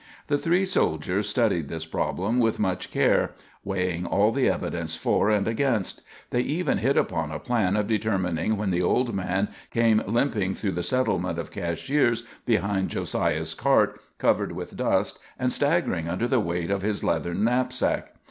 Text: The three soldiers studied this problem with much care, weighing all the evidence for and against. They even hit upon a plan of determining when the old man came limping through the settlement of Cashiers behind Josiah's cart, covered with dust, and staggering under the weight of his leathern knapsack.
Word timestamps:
The 0.29 0.37
three 0.39 0.65
soldiers 0.65 1.29
studied 1.29 1.69
this 1.69 1.85
problem 1.85 2.39
with 2.39 2.57
much 2.57 2.89
care, 2.89 3.33
weighing 3.63 4.03
all 4.07 4.31
the 4.31 4.49
evidence 4.49 4.95
for 4.95 5.29
and 5.29 5.47
against. 5.47 6.01
They 6.31 6.39
even 6.41 6.79
hit 6.79 6.97
upon 6.97 7.29
a 7.29 7.37
plan 7.37 7.77
of 7.77 7.85
determining 7.85 8.57
when 8.57 8.71
the 8.71 8.81
old 8.81 9.13
man 9.13 9.49
came 9.69 10.01
limping 10.07 10.55
through 10.55 10.71
the 10.71 10.81
settlement 10.81 11.37
of 11.37 11.51
Cashiers 11.51 12.23
behind 12.47 12.89
Josiah's 12.89 13.53
cart, 13.53 13.99
covered 14.17 14.53
with 14.53 14.75
dust, 14.75 15.19
and 15.37 15.53
staggering 15.53 16.09
under 16.09 16.27
the 16.27 16.39
weight 16.39 16.71
of 16.71 16.81
his 16.81 17.03
leathern 17.03 17.43
knapsack. 17.43 18.15